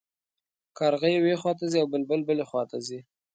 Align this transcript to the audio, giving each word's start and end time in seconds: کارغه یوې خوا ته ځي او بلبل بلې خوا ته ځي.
کارغه 0.77 1.07
یوې 1.17 1.33
خوا 1.41 1.51
ته 1.59 1.65
ځي 1.71 1.77
او 1.81 1.87
بلبل 1.93 2.21
بلې 2.27 2.45
خوا 2.49 2.63
ته 2.71 2.77
ځي. 2.87 2.99